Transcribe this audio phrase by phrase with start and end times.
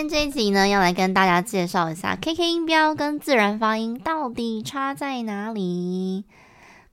[0.00, 6.24] 天这一集呢，要来跟大家介绍一下 KK 音标跟自然发音到底差在哪里。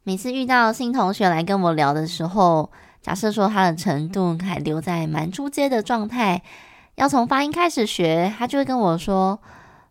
[0.04, 2.70] 每次遇到新同学来跟我聊的时候，
[3.02, 6.42] 假设说他的程度还留在蛮初阶的状态，
[6.96, 9.40] 要从发音开始学，他就会跟我说：“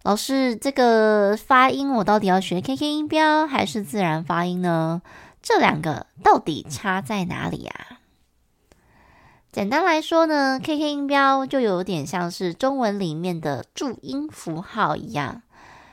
[0.05, 5.01] 老师，这个发音我到底要学 KK 音标还是自然发音呢？
[5.41, 7.73] 这两个到底差在哪里呀？”
[9.57, 15.41] 简单来说呢，KK 音标就有点像是中文里面的注音符号一样。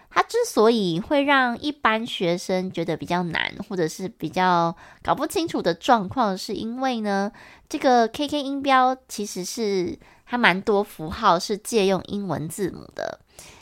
[0.09, 7.31] 它之所以会让一般学生觉得比较难，或者是比较搞不清楚的状况，是因为呢，
[7.69, 13.21] 这个 KK 音标其实是它蛮多符号是借用英文字母的。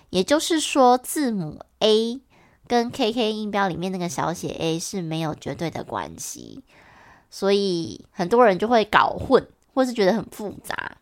[0.09, 2.19] 也就是说，字母 A
[2.65, 6.63] 跟 KK 音标里面那个小写 a 是没有绝对的关系，
[7.29, 9.47] 所以很多人就会搞混。
[9.73, 10.97] 或是觉得很复杂，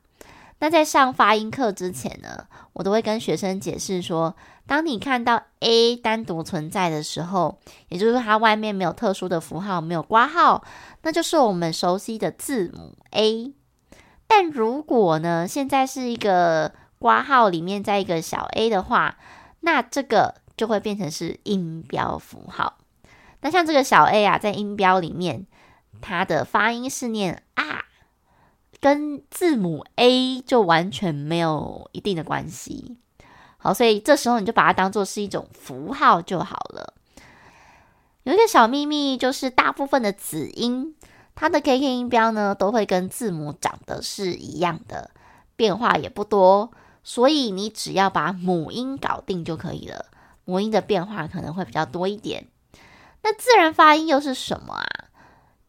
[0.59, 4.35] 那在上发音课之前呢，我都会跟学生解释说，
[4.67, 10.63] 当你看到 A 单独存在的时候，也就是说它外面没有特殊的符号，没有括号，
[11.01, 13.53] 那就是我们熟悉的字母 A。
[14.27, 19.17] 但如果呢，现在是一个括号里面在一个小 a 的话，
[19.61, 22.77] 那这个就会变成是音标符号。
[23.41, 25.47] 那像这个小 a 啊，在音标里面，
[26.01, 27.85] 它的发音是念啊。
[28.81, 32.97] 跟字母 A 就完全没有一定的关系，
[33.57, 36.93] 好，所以这时候你就把它当做是一种符号就好了。
[38.23, 40.95] 有一个小秘密，就是大部分的子音，
[41.35, 45.11] 它的 KK 音标呢，都会跟字母长得是一样的，
[45.55, 46.71] 变化也不多，
[47.03, 50.05] 所以你只要把母音搞定就可以了。
[50.45, 52.47] 母音的变化可能会比较多一点。
[53.23, 55.08] 那自然发音又是什么啊？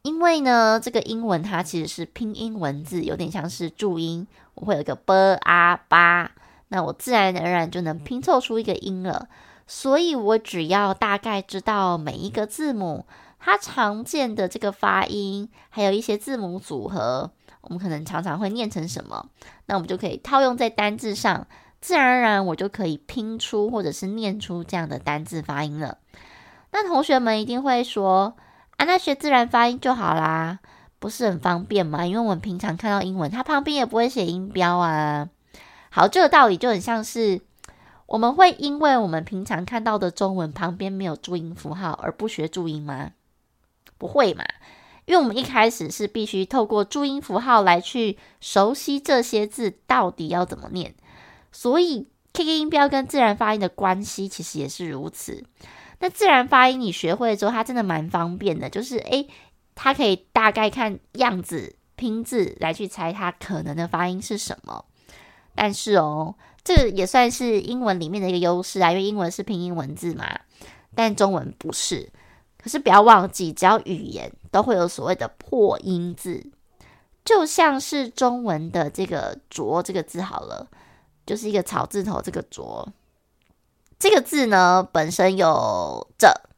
[0.03, 4.27] 因为呢，这个英文它其实是拼音文字，有点像是注音。
[4.55, 6.31] 我会有一个 b a 巴，
[6.69, 9.29] 那我自然而然就能拼凑出一个音了。
[9.67, 13.07] 所以我只要大概知道每一个字母
[13.39, 17.31] 它常见的这个发音，还有一些字母组合，
[17.61, 19.27] 我们可能常常会念成什么，
[19.67, 21.47] 那我们就可以套用在单字上，
[21.81, 25.99] 自然而然我就可以拼出或者是念出这样的单字发音了。
[26.73, 28.37] 那同学们一定会说，
[28.81, 30.59] 啊，那学自然发音就好啦，
[30.99, 32.07] 不是很方便吗？
[32.07, 35.29] 因为我们平常看到英文，它旁边也不会写音标啊。
[35.91, 37.43] 好，这个道理就很像是
[38.07, 43.11] 我们会因为我们平常看到的中文旁边没有注音符号而不学注音吗？
[43.99, 44.45] 不会嘛，
[45.05, 50.95] 因为我们一开始是必须透过注音符号来去熟悉这些字到底要怎么念，
[51.53, 55.45] 所以 KK 音标跟自然发音的关系其实也是如此。
[56.01, 59.29] 那自然发音你学会了之后，它真的蛮方便的，就是诶，
[59.75, 64.85] 它可以大概看样子拼字来去猜它可能的发音是什么。
[65.55, 66.35] 但是哦，
[66.65, 70.27] 这也算是英文里面的一个优势啊，因为英文是拼音文字嘛，
[70.95, 72.11] 但中文不是。
[72.57, 76.47] 可是不要忘记，只要语言都会有所谓的破音字，
[77.25, 80.69] 就像是中文的这个“浊”这个字好了，
[81.27, 82.87] 就是一个草字头这个“浊”。
[84.01, 86.49] 这个字呢，本身有着、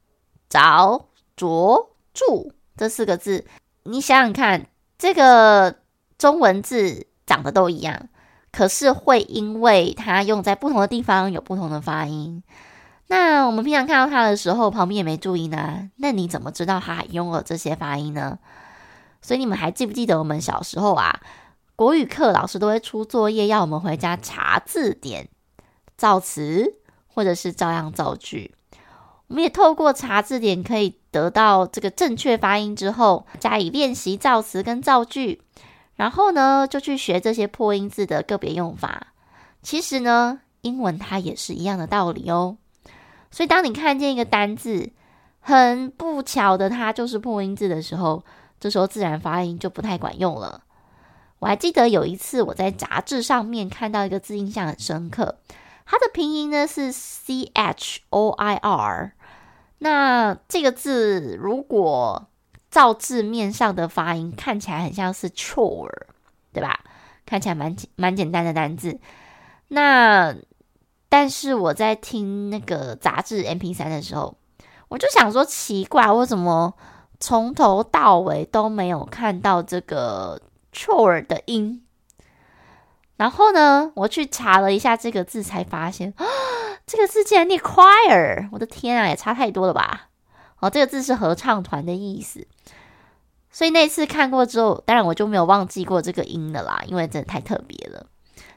[0.48, 3.44] 着、着、住这四个字。
[3.82, 5.74] 你想想看，这个
[6.16, 8.08] 中文字长得都一样，
[8.52, 12.44] 可是会因为它用在不同的地方有不同的发音。
[13.08, 18.38] 那我们平常看到它的时候，旁边也没注意呢，那你怎么知道它还用了这些发音呢？
[19.20, 21.20] 所以你们还记不记得我们小时候啊，
[21.74, 25.28] 国语课老师都会出作业，要我们回家查字典、
[25.96, 26.78] 造词。
[27.14, 28.52] 或者是照样造句，
[29.26, 35.42] 我们也透过查字典可以得到这个正确发音之后，加以练习造词跟造句，
[35.96, 39.08] 然后呢就去学这些破音字的个别用法。
[39.62, 42.56] 其实呢，英文它也是一样的道理哦。
[43.30, 44.90] 所以当你看见一个单字
[45.40, 48.24] 很不巧的它就是破音字的时候，
[48.60, 50.62] 这时候自然发音就不太管用了。
[51.38, 55.38] 我还记得有一次我在杂志上面看到一个字，印象很深刻。
[55.92, 59.12] 它的拼音呢是 C H O I R。
[59.80, 62.28] 那这个字如果
[62.70, 65.90] 照字面上的发音，看起来很像是 chore，
[66.50, 66.80] 对吧？
[67.26, 68.98] 看起来蛮简蛮简单的单字。
[69.68, 70.34] 那
[71.10, 74.38] 但是我在听那个杂志 MP3 的时候，
[74.88, 76.72] 我就想说奇怪，为什么
[77.20, 80.40] 从头到尾都没有看到这个。
[80.74, 81.84] chore 的音，
[83.16, 86.26] 然后呢，我去查了一下这个字，才发现啊，
[86.86, 88.48] 这个字竟然念 choir！
[88.52, 90.08] 我的天啊，也差太多了吧？
[90.60, 92.46] 哦，这个字是合唱团的意思。
[93.50, 98.06] 所以那次看过之后，当然我就没有忘记过这个音的啦，因为真的太特别了。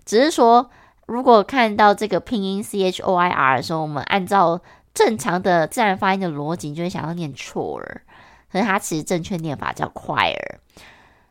[0.06, 0.70] 只是说，
[1.06, 4.62] 如果看到这个拼音 c h o i r 的时候，我们按照
[4.94, 7.84] 正常的自然发音的逻辑，就会想要念 Chor
[8.52, 10.38] 可是它其实正确念法叫 choir。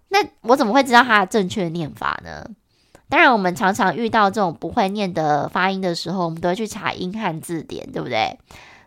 [0.09, 2.47] 那我怎么会知道它的正确念法呢？
[3.09, 8.39] 当然，我们常常遇到这种不会念的发音的时候，我们都会去查英汉字典，对不对？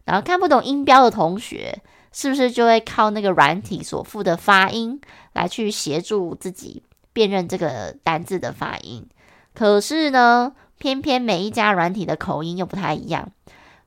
[0.06, 1.82] 然后看不懂音标的同学，
[2.12, 5.00] 是不是就会靠那个软体所附的发音
[5.34, 6.84] 来去协助自己
[7.14, 9.08] 辨认这个单字的发音？
[9.54, 13.32] 可是呢，偏偏每一家软体的口音又不太一样。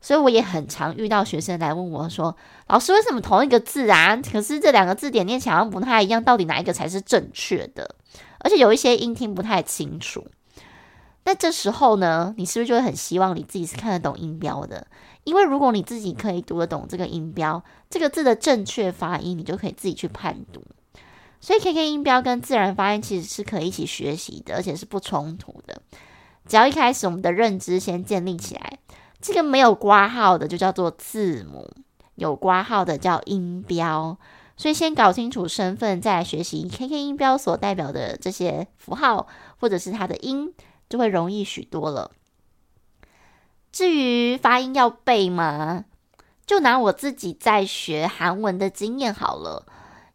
[0.02, 2.34] 所以我也很常遇到学生来问我说
[2.68, 4.16] ：“老师，为什么同一个字啊？
[4.16, 7.96] 可是这两个字典念起来好像不太一样，到底哪一个才是正确的？
[8.40, 10.26] 而且有一些音听不太清楚。
[11.24, 14.86] 那这时候呢，你是不是就会很希望你自己是看得懂音标的？
[15.24, 20.62] 因为如果你自己可以读得懂这个音标，这个字的正确发音，你就可以自己去判读。
[21.40, 25.80] 所以 KK 音标跟自然发音其实是可以一起学习的，而且是不冲突的。
[26.46, 28.78] 只要一开始我们的认知先建立起来。”
[29.20, 31.70] 这个没有括号的就叫做字母，
[32.14, 34.16] 有括号的叫音标。
[34.60, 39.26] 所以先搞清楚身份，再来学习 KK 音标所代表的这些符号
[39.58, 40.52] 或者是它的音，
[40.86, 42.10] 就会容易许多了。
[43.72, 45.86] 至于发音要背吗？
[46.46, 49.64] 就拿我自己在学韩文的经验好了，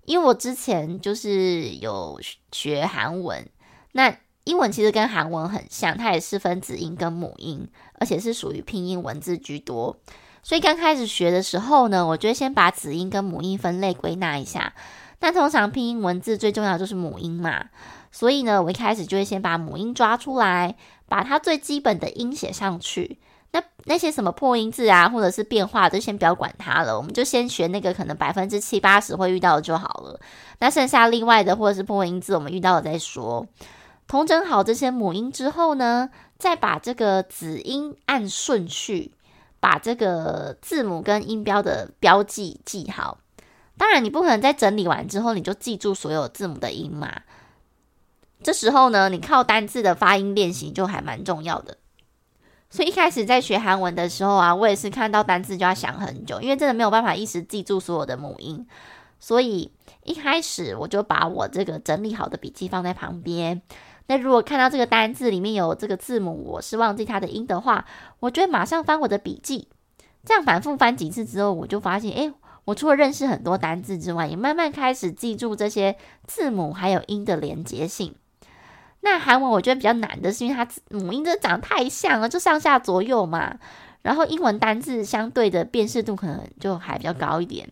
[0.04, 2.22] 因为我之前就是有
[2.52, 3.50] 学韩文，
[3.94, 4.16] 那。
[4.44, 10.00] 英文其实跟韩文很像，它也是分子音跟母音，而且是属于拼音文字居多。
[10.46, 14.74] 所以刚开始学的时候呢，我觉得先把子音跟母音分类归纳一下。
[15.20, 17.66] 那通常拼音文字最重要就是母音嘛，
[18.12, 20.76] 所以呢，我一开始就会先把母音抓出来，
[21.08, 23.18] 把它最基本的音写上去。
[23.54, 30.20] 那那些什么破音字啊，或者是变化，就先不要管它了，我们就先学那个可能百分之七八十会遇到的就好了。
[30.60, 33.48] 那剩下另外的或者是破音字，我们遇到了再说。
[34.08, 39.14] 统整好这些母音之后呢，再把这个子音按顺序，
[39.60, 43.20] 把这个字母跟音标的标记记好。
[43.78, 47.12] 当然，你不可能在整理完之后你就记住所有字母的音嘛。
[48.44, 51.78] 这时候呢，你靠单字的发音练习就还蛮重要的。
[52.70, 58.66] 所以一开始在学韩文的时候啊，我也是看到单字就要想很久，因为真的没有办法一时记住所有的母音。
[59.20, 59.72] 所以
[60.06, 63.62] 一开始我就把我这个整理好的笔记放在旁边。
[64.08, 67.86] 那如果看到这个单字里面有这个字母，我是忘记它的音的话，
[68.20, 69.68] 我就会马上翻我的笔记。
[70.24, 72.32] 这样反复翻几次之后，我就发现，诶，
[72.66, 75.96] 我除了认识很多单字之外，也慢慢开始记住这些
[76.26, 78.14] 字母还有音的连结性。
[79.02, 83.58] 那韩文我觉得比较难的是，因为它母音真的长得太像了，就上下左右嘛。
[84.02, 87.68] 然后英文单字相对的辨识度可能就还比较高一点，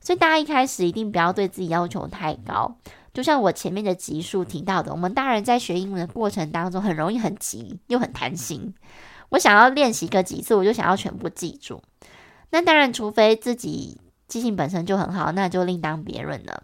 [0.00, 2.76] 所以大家一开始一定不要对自己要求太高。
[3.12, 8.72] 就像我前面的集数提到的，我们大人在学英文的过程当中，很容易很急又很贪心。
[9.30, 11.82] 我想要练习个几次，我就想要全部记住。
[12.50, 16.62] 那当然，除非自己记性本身就很好，那就另当别论了。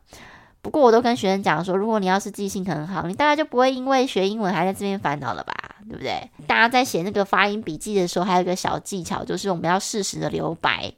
[0.62, 5.54] 不过，我都跟学生讲说，如果你要是记性很好，你大概就不会因为学英文还在这边烦恼了吧？
[5.88, 6.30] 对不对？
[6.46, 10.92] 大家在写那个发音笔记的时候，还有一个小技巧，就是我们要适时的留白。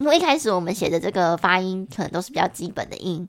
[0.00, 3.28] 因为一开始我们写的这个发音，可能都是比较基本的音。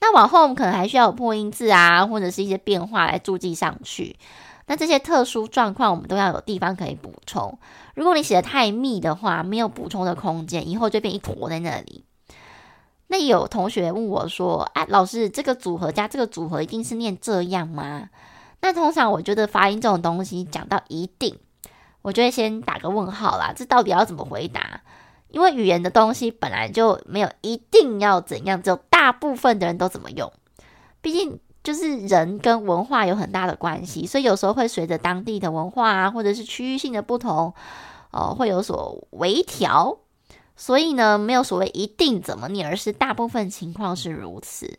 [0.00, 4.16] 那往后我们可能还需要有破音字啊，或者是一些变化来注记上去。
[4.66, 7.58] 那这些特殊状况，我们都要有地方可以补充。
[7.96, 12.04] 如果你写的太密的话，没有补充的空间，以后就变一坨在那里。
[13.08, 18.08] 那有同学问我说：“哎，老师，这个组合加这个组合一定是念这样吗？”
[18.62, 21.36] 那通常我觉得发音这种东西讲到一定，
[22.02, 23.52] 我就会先打个问号啦。
[23.54, 24.80] 这到底要怎么回答？
[25.32, 30.32] 因为语言的东西本来就没有一定要怎样，只有大部分的人都怎么用。
[31.00, 37.52] 毕竟就是人跟文化有很大的关系，所以有时候会随着当地的文化啊，或者是区域性的不同，
[38.12, 39.98] 哦，会有所微调。
[40.54, 44.78] 所以呢，没有所谓一定怎么念，而是大部分情况是如此。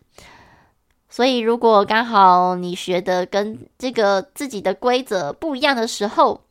[1.10, 6.42] 所以，如果刚好你学的跟这个自己的规则不一样的时候，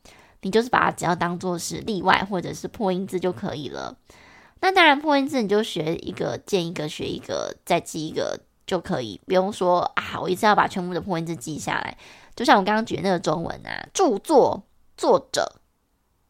[0.43, 3.97] 你就是把它只要当做是例外或者是破音字就可以了。
[4.61, 8.39] 那当然，破音字你就学一个，见一个学一个，再记一个。
[8.65, 11.97] 就可以不用说啊，我一次要把全部的破音字记下来。
[12.33, 14.63] 就像我刚刚举那个中文啊，著作
[14.95, 15.59] 作者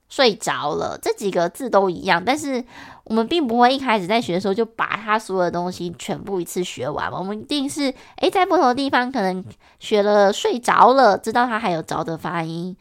[0.10, 2.66] 睡着了这几个字都一样，但是
[3.04, 7.12] 我们并不会一开始在学的时候就把它所有的东西全部一次学完。
[7.12, 9.46] 我们一定是诶，在不同的地方可能
[9.80, 12.76] 学了睡着了，知道它还有着的发音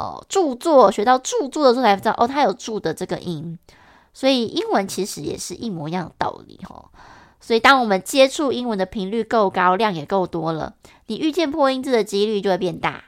[0.00, 0.24] 哦。
[0.28, 3.58] 著作学到著作的时候才知道哦，它有著的这个音。
[4.12, 6.90] 所以英文其实也是一模一样的道理哦。
[7.40, 10.74] 所以，当我们接触英文的频率够高，量也够多了，
[11.06, 13.04] 你遇见破音字的几率就会变大。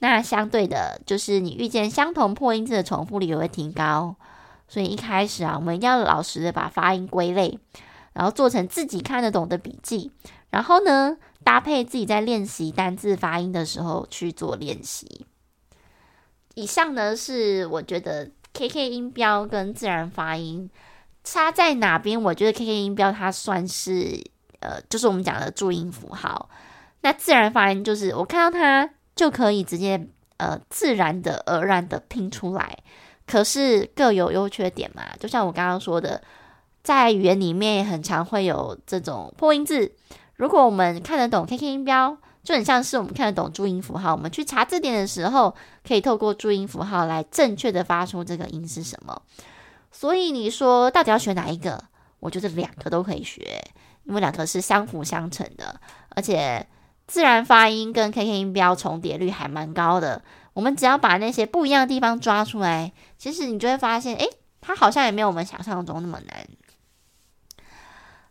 [0.00, 4.16] 那相对的，就是你遇见相同破音字的重复率也会提高。
[4.66, 7.58] 所以一开始啊，我们一定要老实的把发音归类，
[8.12, 10.10] 然后做成自己看得懂的笔记，
[10.50, 15.24] 然后呢，搭配自己在练习单字发音的时候去做练习。
[16.58, 20.68] 以上呢，是我觉得 KK 音标跟自然发音。
[21.22, 22.20] 差在哪边？
[22.20, 24.20] 我觉得 KK 音标它算是
[24.58, 26.50] 呃，就是我们讲的注音符号。
[27.02, 32.76] 那自然发音就是我看到它就可以直接呃自然的而然的拼出来。
[33.24, 36.20] 可是各有优缺点嘛，就像我刚刚说的，
[36.82, 39.92] 在语言里面也很常会有这种破音字。
[40.34, 42.16] 如果我们看得懂 KK 音标，
[42.48, 44.14] 就很像是我们看得懂注音符号。
[44.14, 45.54] 我们去查字典的时候，
[45.86, 49.20] 可以透过注音符号来正确的发出这个音是什么。
[49.92, 51.84] 所以你说到底要学哪一个？
[52.20, 53.62] 我觉得两个都可以学，
[54.04, 55.78] 因为两个是相辅相成的，
[56.16, 56.66] 而且
[57.06, 60.22] 自然发音跟 KK 音标重叠率还蛮高的。
[60.54, 64.26] 我们只要把那些不一样的地方抓出来，其实你就会发现，诶，
[64.62, 66.48] 它好像也没有我们想象中那么难。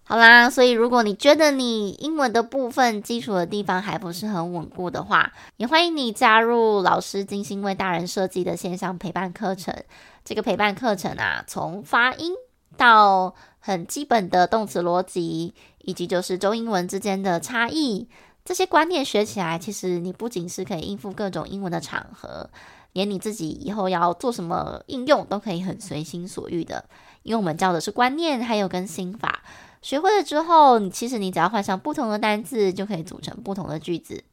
[0.09, 9.75] 好啦，所以如果你觉得你英文的部分基础的地方还不是很稳固的话，也欢迎你加入老师精心为大人设计的线上陪伴课程。
[10.23, 12.31] 这个陪伴课程啊，从发音
[12.77, 18.07] 到很基本的动词逻辑，以及就是中英文之间的差异，
[18.45, 22.49] 这些观念学起来，其实你不仅是可以应付各种英文的场合，
[22.93, 26.85] 连你自己以后要做什么应用都可以很随心所欲的。
[27.23, 29.43] 因为我们教的是观念，还有跟心法。
[29.81, 34.23] 学会了之后，其实你只要换上不同的单字，就可以组成不同的句子。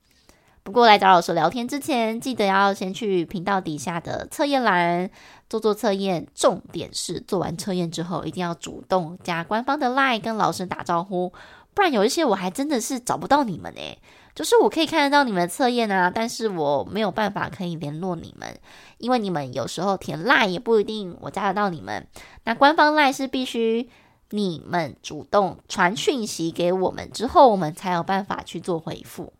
[0.62, 5.10] 不过来找老师聊天之前，记得要先去频道底下的测验栏
[5.50, 6.26] 做做测验。
[6.34, 11.30] 重点是做完测验之后，一定要主动加官方的 LINE 跟老师打招呼，
[11.74, 13.98] 不然有一些我还真的是找不到你们诶。
[14.34, 18.58] 就是我可以看得到你们的测验啊，但是我没有办法可以联络你们，
[18.96, 22.06] 因为你们有时候填 LINE 也不一定我加得到你们。
[22.44, 23.90] 那官方 LINE 是必须。
[24.30, 29.32] 你们主动传讯息给我们之后，我们才有办法去做回复。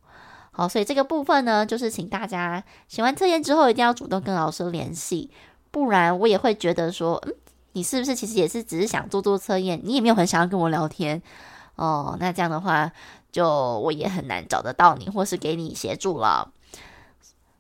[0.52, 5.28] 好，所以这个部分呢，就是请大家写完测验之后，一定要主动跟老师联系，
[5.72, 7.34] 不然我也会觉得说，嗯，
[7.72, 11.20] 你是不是其实也是只是想做做测验，你也没有很想要跟我聊天
[11.74, 12.16] 哦？
[12.20, 12.92] 那这样的话，
[13.32, 13.48] 就
[13.80, 16.52] 我也很难找得到你，或是给你协助了。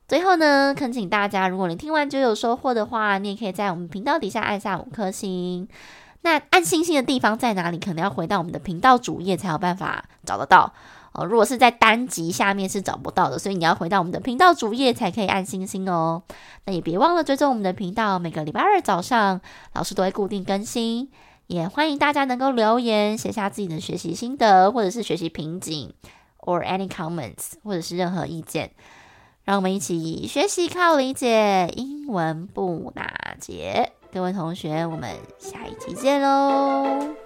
[0.06, 5.66] 最后呢，恳请大家，如果你听完就有收获的话，你也可以在我们频道底下按下五颗星。
[6.24, 7.78] 那按星星的地方在哪里？
[7.78, 10.72] 可能要回到我们的频道主页才有办法找得到
[11.12, 11.26] 哦。
[11.26, 16.22] 如果是在单集下面是找不到的，所以你要回到我们的频道主页才可以按星星哦。
[16.64, 19.42] 那也别忘了追踪我们的频道，每个礼拜二早上
[19.74, 21.10] 老师都会固定更新。
[21.46, 25.92] 也欢迎大家能够留言写下自己的学习心得，或者是学习瓶颈
[26.38, 28.70] ，or any comments，或者是任何意见。
[29.44, 33.92] 让我们一起学习靠理解，英文不打结。
[34.14, 37.16] 各位同学，我们下一集见喽！